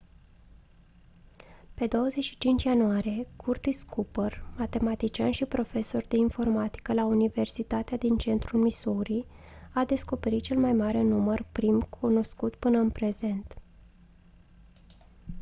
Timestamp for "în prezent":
12.77-13.61